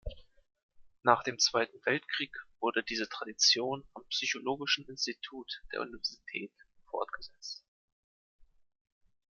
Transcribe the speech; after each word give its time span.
Nach 1.03 1.21
dem 1.21 1.37
Zweiten 1.37 1.77
Weltkrieg 1.85 2.35
wurde 2.59 2.81
diese 2.81 3.07
Tradition 3.07 3.85
am 3.93 4.03
Psychologischen 4.09 4.83
Institut 4.87 5.61
der 5.71 5.81
Universität 5.81 6.51
fortgesetzt. 6.89 7.63